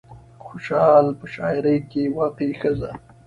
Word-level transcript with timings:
د 0.37 0.39
خوشال 0.45 1.05
په 1.19 1.25
شاعرۍ 1.33 1.77
کې 1.91 2.13
واقعي 2.17 2.53
ښځه 2.61 2.91